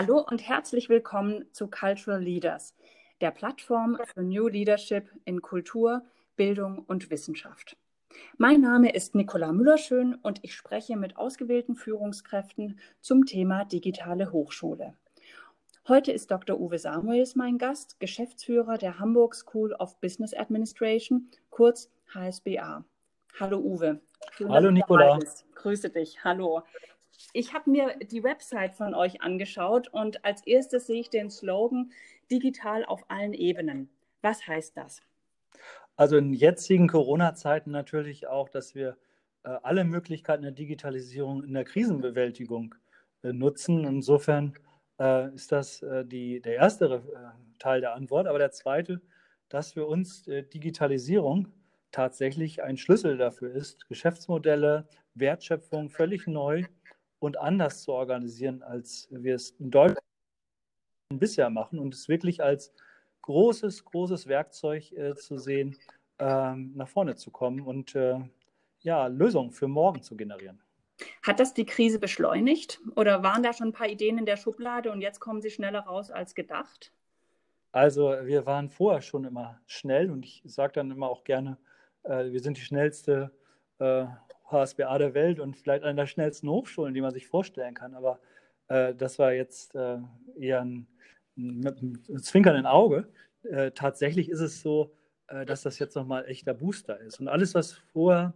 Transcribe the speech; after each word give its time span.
Hallo 0.00 0.24
und 0.30 0.48
herzlich 0.48 0.88
willkommen 0.88 1.46
zu 1.50 1.66
Cultural 1.66 2.22
Leaders, 2.22 2.76
der 3.20 3.32
Plattform 3.32 3.98
für 4.14 4.22
New 4.22 4.46
Leadership 4.46 5.10
in 5.24 5.42
Kultur, 5.42 6.02
Bildung 6.36 6.84
und 6.86 7.10
Wissenschaft. 7.10 7.76
Mein 8.36 8.60
Name 8.60 8.94
ist 8.94 9.16
Nicola 9.16 9.50
Müllerschön 9.50 10.14
und 10.14 10.38
ich 10.44 10.54
spreche 10.54 10.96
mit 10.96 11.16
ausgewählten 11.16 11.74
Führungskräften 11.74 12.78
zum 13.00 13.26
Thema 13.26 13.64
digitale 13.64 14.30
Hochschule. 14.30 14.94
Heute 15.88 16.12
ist 16.12 16.30
Dr. 16.30 16.60
Uwe 16.60 16.78
Samuels 16.78 17.34
mein 17.34 17.58
Gast, 17.58 17.98
Geschäftsführer 17.98 18.78
der 18.78 19.00
Hamburg 19.00 19.34
School 19.34 19.72
of 19.72 20.00
Business 20.00 20.32
Administration, 20.32 21.28
kurz 21.50 21.90
HSBA. 22.14 22.84
Hallo 23.40 23.58
Uwe. 23.58 24.00
Schön, 24.30 24.48
Hallo 24.48 24.70
Nicola. 24.70 25.18
Grüße 25.56 25.90
dich. 25.90 26.22
Hallo. 26.22 26.62
Ich 27.32 27.52
habe 27.52 27.70
mir 27.70 27.96
die 28.10 28.22
Website 28.22 28.74
von 28.74 28.94
euch 28.94 29.20
angeschaut 29.22 29.88
und 29.88 30.24
als 30.24 30.46
erstes 30.46 30.86
sehe 30.86 31.00
ich 31.00 31.10
den 31.10 31.30
Slogan 31.30 31.92
Digital 32.30 32.84
auf 32.84 33.10
allen 33.10 33.34
Ebenen. 33.34 33.90
Was 34.22 34.46
heißt 34.46 34.76
das? 34.76 35.02
Also 35.96 36.16
in 36.16 36.32
jetzigen 36.32 36.88
Corona-Zeiten 36.88 37.70
natürlich 37.70 38.26
auch, 38.26 38.48
dass 38.48 38.74
wir 38.74 38.96
äh, 39.42 39.50
alle 39.62 39.84
Möglichkeiten 39.84 40.42
der 40.42 40.52
Digitalisierung 40.52 41.42
in 41.42 41.54
der 41.54 41.64
Krisenbewältigung 41.64 42.74
äh, 43.22 43.32
nutzen. 43.32 43.84
Insofern 43.84 44.54
äh, 45.00 45.34
ist 45.34 45.52
das 45.52 45.82
äh, 45.82 46.04
die, 46.04 46.40
der 46.40 46.54
erste 46.54 46.86
äh, 46.86 47.58
Teil 47.58 47.80
der 47.80 47.94
Antwort. 47.94 48.26
Aber 48.26 48.38
der 48.38 48.52
zweite, 48.52 49.00
dass 49.48 49.72
für 49.72 49.86
uns 49.86 50.26
äh, 50.28 50.42
Digitalisierung 50.42 51.48
tatsächlich 51.90 52.62
ein 52.62 52.76
Schlüssel 52.76 53.16
dafür 53.16 53.52
ist, 53.52 53.88
Geschäftsmodelle, 53.88 54.86
Wertschöpfung 55.14 55.88
völlig 55.88 56.26
neu 56.26 56.64
und 57.18 57.38
anders 57.38 57.82
zu 57.82 57.92
organisieren, 57.92 58.62
als 58.62 59.08
wir 59.10 59.34
es 59.34 59.50
in 59.58 59.70
Deutschland 59.70 59.98
bisher 61.14 61.50
machen 61.50 61.78
und 61.78 61.94
es 61.94 62.08
wirklich 62.08 62.42
als 62.42 62.72
großes, 63.22 63.84
großes 63.84 64.26
Werkzeug 64.26 64.92
äh, 64.92 65.14
zu 65.14 65.38
sehen, 65.38 65.76
ähm, 66.18 66.72
nach 66.74 66.88
vorne 66.88 67.16
zu 67.16 67.30
kommen 67.30 67.60
und 67.60 67.94
äh, 67.94 68.18
ja, 68.80 69.06
Lösungen 69.06 69.50
für 69.50 69.68
morgen 69.68 70.02
zu 70.02 70.16
generieren. 70.16 70.60
Hat 71.22 71.38
das 71.38 71.54
die 71.54 71.66
Krise 71.66 71.98
beschleunigt 71.98 72.80
oder 72.96 73.22
waren 73.22 73.42
da 73.42 73.52
schon 73.52 73.68
ein 73.68 73.72
paar 73.72 73.88
Ideen 73.88 74.18
in 74.18 74.26
der 74.26 74.36
Schublade 74.36 74.90
und 74.90 75.00
jetzt 75.00 75.20
kommen 75.20 75.40
sie 75.40 75.50
schneller 75.50 75.80
raus 75.80 76.10
als 76.10 76.34
gedacht? 76.34 76.92
Also 77.70 78.14
wir 78.24 78.46
waren 78.46 78.68
vorher 78.68 79.02
schon 79.02 79.24
immer 79.24 79.60
schnell 79.66 80.10
und 80.10 80.24
ich 80.24 80.42
sage 80.44 80.72
dann 80.74 80.90
immer 80.90 81.08
auch 81.08 81.24
gerne, 81.24 81.58
äh, 82.02 82.30
wir 82.32 82.40
sind 82.40 82.56
die 82.56 82.62
schnellste 82.62 83.30
äh, 83.78 84.06
HSBA 84.50 84.98
der 84.98 85.14
Welt 85.14 85.40
und 85.40 85.56
vielleicht 85.56 85.84
eine 85.84 85.96
der 85.96 86.06
schnellsten 86.06 86.48
Hochschulen, 86.48 86.94
die 86.94 87.00
man 87.00 87.12
sich 87.12 87.26
vorstellen 87.26 87.74
kann. 87.74 87.94
Aber 87.94 88.18
äh, 88.68 88.94
das 88.94 89.18
war 89.18 89.32
jetzt 89.32 89.74
äh, 89.74 89.98
eher 90.38 90.62
ein, 90.62 90.86
mit 91.36 91.78
einem 91.78 92.22
zwinkernden 92.22 92.66
Auge. 92.66 93.08
Äh, 93.42 93.70
tatsächlich 93.72 94.28
ist 94.28 94.40
es 94.40 94.60
so, 94.60 94.92
äh, 95.28 95.44
dass 95.44 95.62
das 95.62 95.78
jetzt 95.78 95.94
nochmal 95.94 96.26
echter 96.26 96.54
Booster 96.54 96.98
ist. 97.00 97.20
Und 97.20 97.28
alles, 97.28 97.54
was 97.54 97.72
vorher 97.72 98.34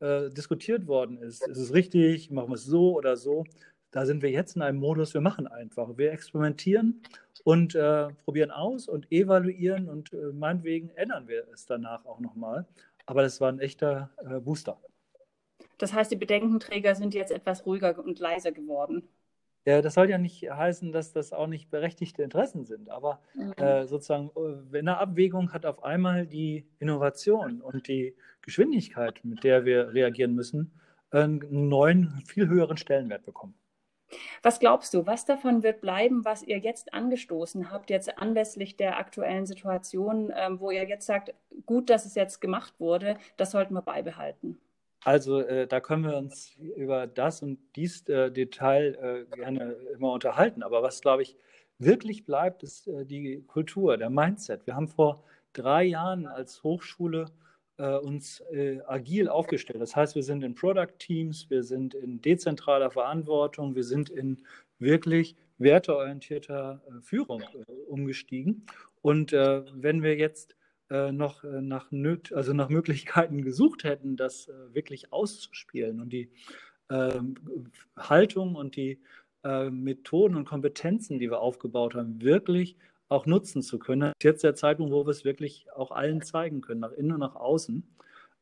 äh, 0.00 0.30
diskutiert 0.30 0.86
worden 0.86 1.18
ist, 1.18 1.46
ist 1.46 1.58
es 1.58 1.74
richtig, 1.74 2.30
machen 2.30 2.50
wir 2.50 2.54
es 2.54 2.64
so 2.64 2.94
oder 2.94 3.16
so, 3.16 3.44
da 3.90 4.06
sind 4.06 4.22
wir 4.22 4.30
jetzt 4.30 4.56
in 4.56 4.62
einem 4.62 4.78
Modus, 4.78 5.14
wir 5.14 5.20
machen 5.20 5.46
einfach. 5.46 5.96
Wir 5.96 6.10
experimentieren 6.10 7.00
und 7.44 7.76
äh, 7.76 8.08
probieren 8.24 8.50
aus 8.50 8.88
und 8.88 9.10
evaluieren 9.12 9.88
und 9.88 10.10
meinetwegen 10.32 10.90
ändern 10.96 11.28
wir 11.28 11.46
es 11.52 11.64
danach 11.66 12.04
auch 12.04 12.18
nochmal. 12.18 12.66
Aber 13.06 13.22
das 13.22 13.40
war 13.40 13.52
ein 13.52 13.60
echter 13.60 14.10
Booster. 14.42 14.80
Das 15.78 15.92
heißt, 15.92 16.10
die 16.10 16.16
Bedenkenträger 16.16 16.94
sind 16.94 17.14
jetzt 17.14 17.32
etwas 17.32 17.66
ruhiger 17.66 17.98
und 17.98 18.18
leiser 18.18 18.52
geworden. 18.52 19.08
Ja, 19.66 19.80
das 19.80 19.94
soll 19.94 20.10
ja 20.10 20.18
nicht 20.18 20.42
heißen, 20.42 20.92
dass 20.92 21.12
das 21.12 21.32
auch 21.32 21.46
nicht 21.46 21.70
berechtigte 21.70 22.22
Interessen 22.22 22.66
sind, 22.66 22.90
aber 22.90 23.20
mhm. 23.34 23.52
äh, 23.52 23.86
sozusagen 23.86 24.30
äh, 24.36 24.78
in 24.78 24.86
der 24.86 25.00
Abwägung 25.00 25.52
hat 25.54 25.64
auf 25.64 25.82
einmal 25.82 26.26
die 26.26 26.66
Innovation 26.80 27.62
und 27.62 27.88
die 27.88 28.14
Geschwindigkeit, 28.42 29.20
mit 29.24 29.42
der 29.42 29.64
wir 29.64 29.94
reagieren 29.94 30.34
müssen, 30.34 30.72
einen 31.10 31.68
neuen, 31.68 32.22
viel 32.26 32.48
höheren 32.48 32.76
Stellenwert 32.76 33.24
bekommen. 33.24 33.54
Was 34.42 34.60
glaubst 34.60 34.92
du, 34.92 35.06
was 35.06 35.24
davon 35.24 35.62
wird 35.62 35.80
bleiben, 35.80 36.24
was 36.24 36.42
ihr 36.42 36.58
jetzt 36.58 36.92
angestoßen 36.92 37.70
habt, 37.70 37.90
jetzt 37.90 38.18
anlässlich 38.18 38.76
der 38.76 38.98
aktuellen 38.98 39.46
Situation, 39.46 40.32
ähm, 40.36 40.60
wo 40.60 40.70
ihr 40.70 40.84
jetzt 40.84 41.06
sagt, 41.06 41.34
gut, 41.64 41.88
dass 41.88 42.04
es 42.04 42.14
jetzt 42.14 42.40
gemacht 42.40 42.74
wurde, 42.78 43.16
das 43.38 43.50
sollten 43.50 43.74
wir 43.74 43.82
beibehalten? 43.82 44.58
Also 45.04 45.40
äh, 45.40 45.66
da 45.66 45.80
können 45.80 46.04
wir 46.04 46.16
uns 46.16 46.56
über 46.76 47.06
das 47.06 47.42
und 47.42 47.58
dies 47.76 48.08
äh, 48.08 48.30
Detail 48.30 49.26
äh, 49.30 49.36
gerne 49.36 49.76
immer 49.94 50.12
unterhalten. 50.12 50.62
Aber 50.62 50.82
was, 50.82 51.02
glaube 51.02 51.22
ich, 51.22 51.36
wirklich 51.78 52.24
bleibt, 52.24 52.62
ist 52.62 52.86
äh, 52.86 53.04
die 53.04 53.42
Kultur, 53.46 53.98
der 53.98 54.10
Mindset. 54.10 54.66
Wir 54.66 54.74
haben 54.74 54.88
vor 54.88 55.22
drei 55.52 55.84
Jahren 55.84 56.26
als 56.26 56.62
Hochschule 56.62 57.26
äh, 57.76 57.96
uns 57.96 58.40
äh, 58.52 58.80
agil 58.86 59.28
aufgestellt. 59.28 59.82
Das 59.82 59.94
heißt, 59.94 60.14
wir 60.14 60.22
sind 60.22 60.42
in 60.42 60.54
Product 60.54 60.98
Teams, 60.98 61.50
wir 61.50 61.64
sind 61.64 61.94
in 61.94 62.22
dezentraler 62.22 62.90
Verantwortung, 62.90 63.74
wir 63.74 63.84
sind 63.84 64.08
in 64.08 64.42
wirklich 64.78 65.36
werteorientierter 65.58 66.80
Führung 67.00 67.42
umgestiegen. 67.88 68.66
Und 69.02 69.30
wenn 69.32 70.02
wir 70.02 70.16
jetzt 70.16 70.56
noch 71.12 71.44
äh, 71.44 71.60
nach, 71.60 71.90
also 72.32 72.52
nach 72.52 72.68
Möglichkeiten 72.68 73.42
gesucht 73.42 73.84
hätten, 73.84 74.16
das 74.16 74.48
äh, 74.48 74.74
wirklich 74.74 75.12
auszuspielen 75.12 76.00
und 76.00 76.12
die 76.12 76.30
ähm, 76.90 77.34
Haltung 77.96 78.54
und 78.54 78.76
die 78.76 79.00
Methoden 79.70 80.36
und 80.36 80.46
Kompetenzen, 80.46 81.18
die 81.18 81.30
wir 81.30 81.40
aufgebaut 81.40 81.94
haben, 81.94 82.22
wirklich 82.22 82.78
auch 83.10 83.26
nutzen 83.26 83.60
zu 83.60 83.78
können. 83.78 84.00
Das 84.00 84.12
ist 84.16 84.24
jetzt 84.24 84.44
der 84.44 84.54
Zeitpunkt, 84.54 84.90
wo 84.90 85.04
wir 85.04 85.10
es 85.10 85.26
wirklich 85.26 85.66
auch 85.76 85.90
allen 85.90 86.22
zeigen 86.22 86.62
können, 86.62 86.80
nach 86.80 86.92
innen 86.92 87.12
und 87.12 87.20
nach 87.20 87.34
außen. 87.34 87.86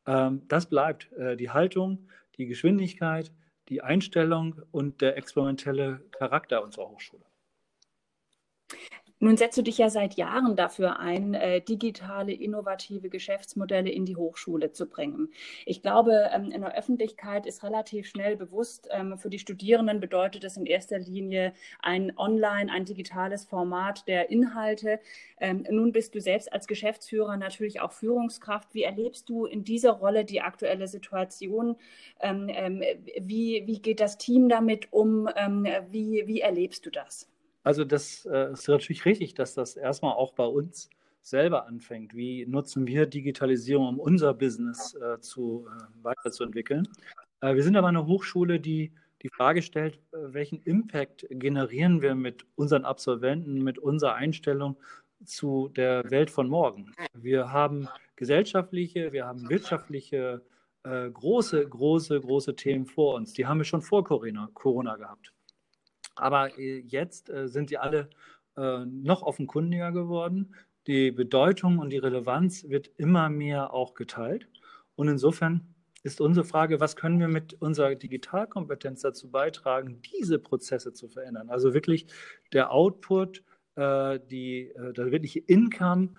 Ähm, 0.07 0.43
das 0.47 0.67
bleibt 0.67 1.09
die 1.37 1.49
Haltung, 1.49 2.07
die 2.37 2.45
Geschwindigkeit, 2.45 3.33
die 3.67 3.81
Einstellung 3.81 4.61
und 4.71 5.01
der 5.01 5.17
experimentelle 5.17 5.99
Charakter 6.11 6.63
unserer 6.63 6.87
Hochschule. 6.87 7.25
Nun 9.23 9.37
setzt 9.37 9.57
du 9.57 9.61
dich 9.61 9.77
ja 9.77 9.89
seit 9.89 10.15
Jahren 10.15 10.57
dafür 10.57 10.99
ein, 10.99 11.33
äh, 11.33 11.61
digitale, 11.61 12.33
innovative 12.33 13.07
Geschäftsmodelle 13.07 13.89
in 13.89 14.05
die 14.05 14.17
Hochschule 14.17 14.73
zu 14.73 14.85
bringen. 14.85 15.29
Ich 15.65 15.81
glaube, 15.81 16.29
ähm, 16.33 16.51
in 16.51 16.59
der 16.59 16.77
Öffentlichkeit 16.77 17.45
ist 17.45 17.63
relativ 17.63 18.05
schnell 18.05 18.35
bewusst, 18.35 18.89
ähm, 18.91 19.17
für 19.17 19.29
die 19.29 19.39
Studierenden 19.39 20.01
bedeutet 20.01 20.43
es 20.43 20.57
in 20.57 20.65
erster 20.65 20.99
Linie 20.99 21.53
ein 21.81 22.11
Online, 22.17 22.69
ein 22.69 22.83
digitales 22.83 23.45
Format 23.45 24.09
der 24.09 24.29
Inhalte. 24.29 24.99
Ähm, 25.39 25.65
nun 25.69 25.93
bist 25.93 26.13
du 26.15 26.19
selbst 26.19 26.51
als 26.51 26.67
Geschäftsführer 26.67 27.37
natürlich 27.37 27.79
auch 27.79 27.93
Führungskraft. 27.93 28.73
Wie 28.73 28.83
erlebst 28.83 29.29
du 29.29 29.45
in 29.45 29.63
dieser 29.63 29.91
Rolle 29.91 30.25
die 30.25 30.41
aktuelle 30.41 30.89
Situation? 30.89 31.77
Wie, 32.21 33.63
wie 33.65 33.81
geht 33.81 34.01
das 34.01 34.17
Team 34.17 34.49
damit 34.49 34.91
um? 34.91 35.29
Wie, 35.91 36.23
wie 36.25 36.41
erlebst 36.41 36.85
du 36.85 36.89
das? 36.89 37.32
Also 37.63 37.85
das 37.85 38.25
äh, 38.25 38.51
ist 38.51 38.67
natürlich 38.67 39.05
richtig, 39.05 39.33
dass 39.33 39.53
das 39.53 39.75
erstmal 39.75 40.13
auch 40.13 40.33
bei 40.33 40.45
uns 40.45 40.89
selber 41.21 41.65
anfängt. 41.65 42.13
Wie 42.13 42.45
nutzen 42.45 42.85
wir 42.85 43.05
Digitalisierung, 43.05 43.87
um 43.87 43.99
unser 43.99 44.33
Business 44.33 44.95
äh, 44.95 45.19
zu, 45.19 45.67
äh, 45.67 46.03
weiterzuentwickeln? 46.03 46.87
Äh, 47.41 47.55
wir 47.55 47.63
sind 47.63 47.77
aber 47.77 47.87
eine 47.87 48.05
Hochschule, 48.05 48.59
die 48.59 48.93
die 49.23 49.29
Frage 49.29 49.61
stellt, 49.61 49.95
äh, 50.11 50.33
welchen 50.33 50.61
Impact 50.63 51.25
generieren 51.29 52.01
wir 52.01 52.13
mit 52.13 52.45
unseren 52.55 52.83
Absolventen, 52.83 53.63
mit 53.63 53.79
unserer 53.79 54.15
Einstellung 54.15 54.77
zu 55.23 55.69
der 55.69 56.09
Welt 56.11 56.29
von 56.29 56.49
morgen? 56.49 56.91
Wir 57.13 57.51
haben 57.51 57.87
gesellschaftliche, 58.17 59.13
wir 59.13 59.25
haben 59.25 59.49
wirtschaftliche, 59.49 60.41
äh, 60.83 61.09
große, 61.09 61.65
große, 61.67 62.19
große 62.19 62.55
Themen 62.57 62.85
vor 62.85 63.15
uns. 63.15 63.31
Die 63.31 63.45
haben 63.45 63.59
wir 63.59 63.65
schon 63.65 63.81
vor 63.81 64.03
Corona, 64.03 64.49
Corona 64.53 64.97
gehabt. 64.97 65.31
Aber 66.15 66.57
äh, 66.57 66.79
jetzt 66.79 67.29
äh, 67.29 67.47
sind 67.47 67.69
sie 67.69 67.77
alle 67.77 68.09
äh, 68.57 68.85
noch 68.85 69.23
offenkundiger 69.23 69.91
geworden. 69.91 70.55
Die 70.87 71.11
Bedeutung 71.11 71.79
und 71.79 71.91
die 71.91 71.97
Relevanz 71.97 72.69
wird 72.69 72.91
immer 72.97 73.29
mehr 73.29 73.73
auch 73.73 73.93
geteilt. 73.93 74.47
Und 74.95 75.07
insofern 75.07 75.73
ist 76.03 76.19
unsere 76.19 76.45
Frage, 76.45 76.81
was 76.81 76.97
können 76.97 77.19
wir 77.19 77.29
mit 77.29 77.53
unserer 77.61 77.95
Digitalkompetenz 77.95 79.01
dazu 79.01 79.31
beitragen, 79.31 80.01
diese 80.01 80.39
Prozesse 80.39 80.91
zu 80.91 81.07
verändern? 81.07 81.49
Also 81.49 81.73
wirklich 81.73 82.07
der 82.51 82.71
Output, 82.71 83.41
die, 83.77 84.71
der 84.75 85.11
wirkliche 85.11 85.39
Income 85.39 86.09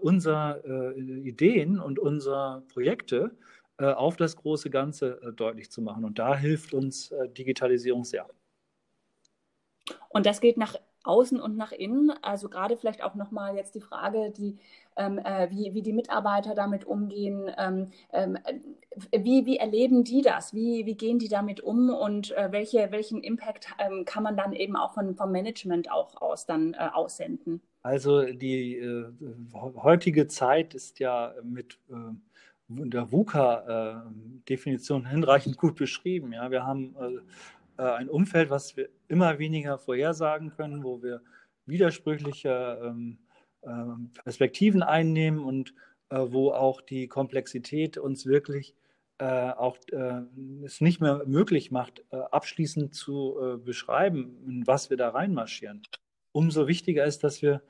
unserer 0.00 0.64
Ideen 0.96 1.78
und 1.78 1.98
unserer 1.98 2.62
Projekte 2.72 3.36
auf 3.76 4.16
das 4.16 4.36
große 4.36 4.70
Ganze 4.70 5.20
deutlich 5.36 5.70
zu 5.70 5.82
machen. 5.82 6.04
Und 6.06 6.18
da 6.18 6.34
hilft 6.34 6.72
uns 6.72 7.12
Digitalisierung 7.36 8.04
sehr. 8.04 8.26
Und 10.08 10.26
das 10.26 10.40
geht 10.40 10.56
nach 10.56 10.76
außen 11.06 11.40
und 11.40 11.56
nach 11.56 11.72
innen. 11.72 12.12
Also 12.22 12.48
gerade 12.48 12.76
vielleicht 12.76 13.02
auch 13.02 13.14
nochmal 13.14 13.56
jetzt 13.56 13.74
die 13.74 13.80
Frage, 13.80 14.30
die, 14.30 14.58
ähm, 14.96 15.18
äh, 15.18 15.48
wie, 15.50 15.74
wie 15.74 15.82
die 15.82 15.92
Mitarbeiter 15.92 16.54
damit 16.54 16.84
umgehen. 16.84 17.50
Ähm, 17.56 17.90
ähm, 18.12 18.38
wie, 19.12 19.46
wie 19.46 19.56
erleben 19.58 20.04
die 20.04 20.22
das? 20.22 20.54
Wie, 20.54 20.86
wie 20.86 20.94
gehen 20.96 21.18
die 21.18 21.28
damit 21.28 21.60
um 21.60 21.90
und 21.90 22.32
äh, 22.36 22.50
welche, 22.50 22.90
welchen 22.90 23.22
Impact 23.22 23.68
ähm, 23.78 24.04
kann 24.04 24.22
man 24.22 24.36
dann 24.36 24.52
eben 24.52 24.76
auch 24.76 24.94
von, 24.94 25.14
vom 25.14 25.32
Management 25.32 25.90
auch 25.90 26.20
aus 26.20 26.46
dann 26.46 26.74
äh, 26.74 26.88
aussenden? 26.92 27.60
Also 27.82 28.24
die 28.24 28.76
äh, 28.76 29.06
heutige 29.54 30.26
Zeit 30.26 30.74
ist 30.74 30.98
ja 30.98 31.34
mit 31.44 31.78
äh, 31.88 31.94
der 32.68 33.12
VUCA-Definition 33.12 35.06
hinreichend 35.06 35.56
gut 35.56 35.76
beschrieben. 35.76 36.32
Ja, 36.32 36.50
wir 36.50 36.66
haben 36.66 36.96
äh, 37.78 37.82
ein 37.82 38.08
Umfeld, 38.08 38.50
was 38.50 38.76
wir 38.76 38.88
immer 39.08 39.38
weniger 39.38 39.78
vorhersagen 39.78 40.50
können, 40.50 40.82
wo 40.84 41.02
wir 41.02 41.22
widersprüchliche 41.66 42.80
ähm, 42.82 43.18
ähm, 43.62 44.10
Perspektiven 44.22 44.82
einnehmen 44.82 45.44
und 45.44 45.74
äh, 46.10 46.18
wo 46.18 46.52
auch 46.52 46.80
die 46.80 47.08
Komplexität 47.08 47.98
uns 47.98 48.26
wirklich 48.26 48.74
äh, 49.18 49.50
auch 49.50 49.78
äh, 49.92 50.22
es 50.64 50.80
nicht 50.80 51.00
mehr 51.00 51.22
möglich 51.26 51.70
macht, 51.70 52.04
äh, 52.10 52.16
abschließend 52.16 52.94
zu 52.94 53.36
äh, 53.40 53.56
beschreiben, 53.56 54.36
in 54.46 54.66
was 54.66 54.90
wir 54.90 54.96
da 54.96 55.08
reinmarschieren. 55.08 55.82
Umso 56.32 56.66
wichtiger 56.66 57.04
ist, 57.04 57.24
dass 57.24 57.40
wir 57.40 57.62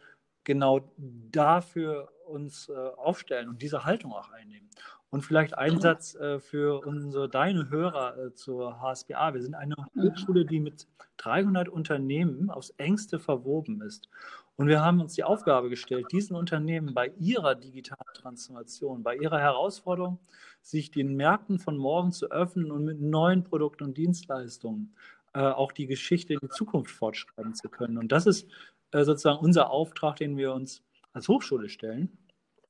genau 0.42 0.92
dafür 0.96 2.10
uns 2.26 2.68
äh, 2.68 2.74
aufstellen 2.74 3.48
und 3.48 3.62
diese 3.62 3.84
Haltung 3.84 4.12
auch 4.12 4.30
einnehmen. 4.30 4.68
Und 5.10 5.22
vielleicht 5.22 5.56
ein 5.56 5.80
Satz 5.80 6.14
äh, 6.16 6.40
für 6.40 6.84
unsere, 6.84 7.28
deine 7.28 7.70
Hörer 7.70 8.18
äh, 8.18 8.34
zur 8.34 8.80
HSBA. 8.80 9.34
Wir 9.34 9.42
sind 9.42 9.54
eine 9.54 9.76
Hochschule, 9.96 10.44
die 10.44 10.60
mit 10.60 10.88
300 11.18 11.68
Unternehmen 11.68 12.50
aufs 12.50 12.70
engste 12.70 13.18
verwoben 13.18 13.80
ist. 13.82 14.08
Und 14.56 14.68
wir 14.68 14.82
haben 14.82 15.00
uns 15.00 15.14
die 15.14 15.24
Aufgabe 15.24 15.68
gestellt, 15.68 16.06
diesen 16.12 16.34
Unternehmen 16.34 16.94
bei 16.94 17.12
ihrer 17.18 17.54
digitalen 17.54 18.14
Transformation, 18.14 19.02
bei 19.02 19.16
ihrer 19.16 19.38
Herausforderung, 19.38 20.18
sich 20.62 20.90
den 20.90 21.14
Märkten 21.14 21.58
von 21.58 21.76
morgen 21.76 22.10
zu 22.10 22.30
öffnen 22.30 22.70
und 22.70 22.84
mit 22.84 23.00
neuen 23.00 23.44
Produkten 23.44 23.84
und 23.84 23.96
Dienstleistungen 23.96 24.94
äh, 25.34 25.40
auch 25.40 25.72
die 25.72 25.86
Geschichte 25.86 26.32
in 26.32 26.40
die 26.40 26.48
Zukunft 26.48 26.90
fortschreiben 26.90 27.54
zu 27.54 27.68
können. 27.68 27.98
Und 27.98 28.10
das 28.12 28.26
ist 28.26 28.48
äh, 28.92 29.04
sozusagen 29.04 29.38
unser 29.38 29.70
Auftrag, 29.70 30.16
den 30.16 30.38
wir 30.38 30.54
uns 30.54 30.82
als 31.16 31.28
Hochschule 31.28 31.68
stellen. 31.68 32.16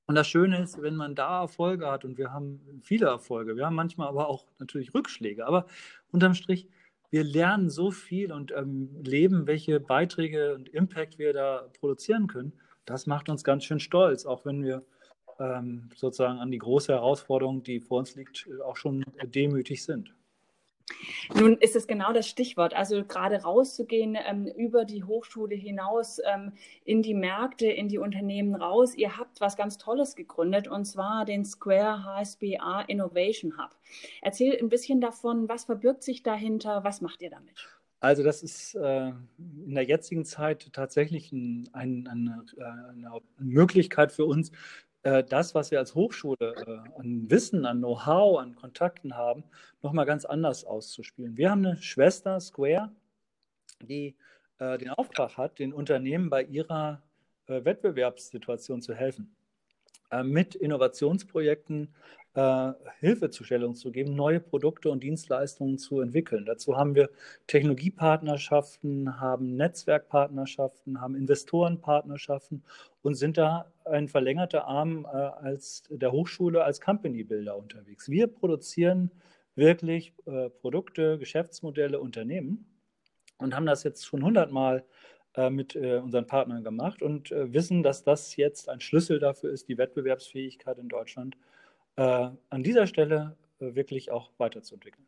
Und 0.07 0.15
das 0.15 0.29
Schöne 0.29 0.63
ist, 0.63 0.81
wenn 0.81 0.95
man 0.95 1.17
da 1.17 1.43
Erfolge 1.43 1.91
hat, 1.91 2.05
und 2.05 2.17
wir 2.17 2.33
haben 2.33 2.81
viele 2.81 3.07
Erfolge, 3.07 3.57
wir 3.57 3.67
haben 3.67 3.75
manchmal 3.75 4.07
aber 4.07 4.29
auch 4.29 4.47
natürlich 4.61 4.95
Rückschläge, 4.95 5.45
aber 5.45 5.67
unterm 6.13 6.35
Strich, 6.35 6.69
wir 7.11 7.25
lernen 7.25 7.71
so 7.71 7.91
viel 7.91 8.33
und 8.33 8.53
ähm, 8.53 8.89
leben, 9.03 9.49
welche 9.49 9.81
Beiträge 9.81 10.55
und 10.55 10.69
Impact 10.69 11.19
wir 11.19 11.33
da 11.33 11.69
produzieren 11.81 12.29
können. 12.29 12.53
Das 12.85 13.07
macht 13.07 13.29
uns 13.29 13.43
ganz 13.43 13.65
schön 13.65 13.81
stolz, 13.81 14.27
auch 14.27 14.45
wenn 14.45 14.63
wir 14.65 14.85
ähm, 15.41 15.91
sozusagen 15.97 16.39
an 16.39 16.53
die 16.53 16.59
große 16.59 16.93
Herausforderung, 16.93 17.65
die 17.65 17.81
vor 17.81 17.99
uns 17.99 18.15
liegt, 18.15 18.49
auch 18.65 18.77
schon 18.77 19.05
demütig 19.25 19.85
sind. 19.85 20.15
Nun 21.35 21.57
ist 21.59 21.75
es 21.75 21.87
genau 21.87 22.13
das 22.13 22.29
Stichwort, 22.29 22.75
also 22.75 23.05
gerade 23.05 23.43
rauszugehen 23.43 24.17
ähm, 24.25 24.47
über 24.47 24.85
die 24.85 25.03
Hochschule 25.03 25.57
hinaus 25.57 26.21
ähm, 26.25 26.53
in 26.85 27.03
die 27.03 27.15
Märkte, 27.15 27.67
in 27.67 27.89
die 27.89 27.99
Unternehmen 27.99 28.55
raus. 28.55 28.95
Ihr 28.95 29.17
habt 29.17 29.41
was 29.41 29.57
ganz 29.57 29.79
Tolles 29.79 30.15
gegründet 30.15 30.69
und 30.69 30.85
zwar 30.85 31.25
den 31.25 31.45
Square 31.45 32.05
HSBA 32.05 32.83
Innovation 32.83 33.59
Hub. 33.59 33.71
Erzähl 34.23 34.57
ein 34.61 34.69
bisschen 34.69 35.01
davon, 35.01 35.49
was 35.49 35.65
verbirgt 35.65 36.03
sich 36.03 36.23
dahinter, 36.23 36.85
was 36.85 37.01
macht 37.01 37.23
ihr 37.23 37.31
damit? 37.31 37.67
Also 38.01 38.23
das 38.23 38.43
ist 38.43 38.75
äh, 38.75 39.09
in 39.39 39.75
der 39.75 39.85
jetzigen 39.85 40.25
Zeit 40.25 40.73
tatsächlich 40.73 41.33
ein, 41.33 41.69
ein, 41.73 42.07
eine, 42.07 42.45
äh, 42.57 42.63
eine, 42.63 43.21
Möglichkeit 43.39 44.13
für 44.13 44.27
uns, 44.27 44.53
das, 45.29 45.55
was 45.55 45.71
wir 45.71 45.79
als 45.79 45.95
Hochschule 45.95 46.37
äh, 46.41 46.99
an 46.99 47.31
Wissen, 47.31 47.65
an 47.65 47.79
Know-how, 47.79 48.41
an 48.41 48.55
Kontakten 48.55 49.17
haben, 49.17 49.45
nochmal 49.83 50.07
ganz 50.07 50.25
anders 50.25 50.65
auszuspielen. 50.65 51.37
Wir 51.37 51.51
haben 51.51 51.65
eine 51.65 51.77
Schwester, 51.77 52.41
Square, 52.41 52.91
die 53.81 54.17
äh, 54.59 54.79
den 54.79 54.91
Auftrag 54.91 55.37
hat, 55.37 55.59
den 55.59 55.73
Unternehmen 55.73 56.31
bei 56.31 56.43
ihrer 56.43 57.03
Wettbewerbssituation 57.49 58.83
zu 58.83 58.93
helfen. 58.93 59.37
mit 60.25 60.57
Innovationsprojekten 60.57 61.95
äh, 62.37 62.73
Hilfezustellung 63.01 63.75
zu 63.75 63.91
geben, 63.91 64.15
neue 64.15 64.41
Produkte 64.41 64.91
und 64.91 65.03
Dienstleistungen 65.03 65.79
zu 65.79 66.01
entwickeln. 66.01 66.45
Dazu 66.45 66.77
haben 66.77 66.95
wir 66.95 67.09
Technologiepartnerschaften, 67.47 69.19
haben 69.19 69.57
Netzwerkpartnerschaften, 69.57 71.01
haben 71.01 71.15
Investorenpartnerschaften 71.15 72.63
und 73.01 73.15
sind 73.15 73.39
da 73.39 73.73
ein 73.87 74.09
verlängerter 74.09 74.67
Arm 74.67 75.07
äh, 75.07 75.17
als 75.17 75.85
der 75.89 76.13
Hochschule 76.13 76.63
als 76.63 76.81
Company 76.81 77.25
Builder 77.25 77.57
unterwegs. 77.57 78.11
Wir 78.11 78.27
produzieren 78.27 79.11
wirklich 79.55 80.13
äh, 80.27 80.51
Produkte, 80.51 81.19
Geschäftsmodelle, 81.19 81.99
Unternehmen 81.99 82.67
und 83.39 83.57
haben 83.57 83.65
das 83.65 83.83
jetzt 83.83 84.05
schon 84.05 84.23
hundertmal 84.23 84.85
äh, 85.37 85.49
mit 85.49 85.75
äh, 85.75 86.01
unseren 86.05 86.27
Partnern 86.27 86.63
gemacht 86.63 87.01
und 87.01 87.33
äh, 87.33 87.51
wissen, 87.55 87.83
dass 87.83 88.05
das 88.05 88.37
jetzt 88.37 88.69
ein 88.69 88.81
Schlüssel 88.81 89.21
dafür 89.21 89.53
ist, 89.53 89.69
die 89.69 89.79
Wettbewerbsfähigkeit 89.79 90.77
in 90.77 90.89
Deutschland 90.89 91.35
äh, 91.35 91.39
an 92.03 92.63
dieser 92.63 92.87
Stelle 92.87 93.37
äh, 93.61 93.75
wirklich 93.75 94.11
auch 94.11 94.31
weiterzuentwickeln. 94.39 95.07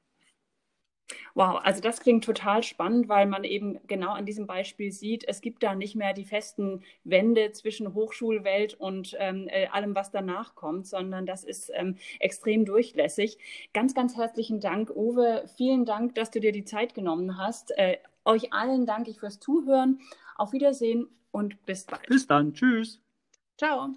Wow, 1.34 1.60
also 1.62 1.80
das 1.80 2.00
klingt 2.00 2.24
total 2.24 2.62
spannend, 2.62 3.08
weil 3.08 3.26
man 3.26 3.44
eben 3.44 3.78
genau 3.86 4.10
an 4.10 4.26
diesem 4.26 4.46
Beispiel 4.46 4.92
sieht, 4.92 5.26
es 5.26 5.40
gibt 5.40 5.62
da 5.62 5.74
nicht 5.74 5.94
mehr 5.94 6.12
die 6.12 6.24
festen 6.24 6.82
Wände 7.04 7.52
zwischen 7.52 7.94
Hochschulwelt 7.94 8.74
und 8.74 9.16
ähm, 9.18 9.46
äh, 9.48 9.68
allem, 9.68 9.94
was 9.94 10.10
danach 10.10 10.54
kommt, 10.54 10.86
sondern 10.86 11.26
das 11.26 11.44
ist 11.44 11.70
ähm, 11.74 11.96
extrem 12.18 12.64
durchlässig. 12.64 13.38
Ganz, 13.72 13.94
ganz 13.94 14.16
herzlichen 14.16 14.60
Dank, 14.60 14.90
Uwe. 14.90 15.44
Vielen 15.56 15.84
Dank, 15.84 16.14
dass 16.14 16.30
du 16.30 16.40
dir 16.40 16.52
die 16.52 16.64
Zeit 16.64 16.94
genommen 16.94 17.38
hast. 17.38 17.70
Äh, 17.78 17.98
euch 18.24 18.52
allen 18.52 18.84
danke 18.84 19.10
ich 19.10 19.20
fürs 19.20 19.40
Zuhören. 19.40 20.00
Auf 20.36 20.52
Wiedersehen 20.52 21.08
und 21.30 21.64
bis 21.66 21.84
bald. 21.84 22.06
Bis 22.08 22.26
dann. 22.26 22.52
Tschüss. 22.52 23.00
Ciao. 23.56 23.94